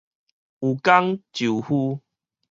[0.03, 0.05] 有工
[1.31, 1.99] 就有夫